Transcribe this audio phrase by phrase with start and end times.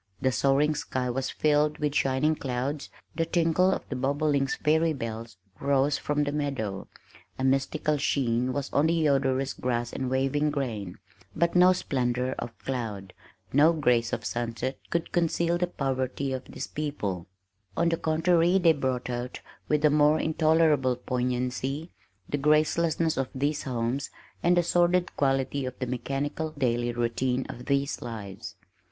[0.19, 5.37] The soaring sky was filled with shining clouds, the tinkle of the bobolink's fairy bells
[5.59, 6.87] rose from the meadow,
[7.37, 10.97] a mystical sheen was on the odorous grass and waving grain,
[11.35, 13.13] but no splendor of cloud,
[13.53, 17.27] no grace of sunset could conceal the poverty of these people,
[17.77, 21.91] on the contrary they brought out, with a more intolerable poignancy,
[22.27, 24.09] the gracelessness of these homes,
[24.41, 28.55] and the sordid quality of the mechanical daily routine of these lives.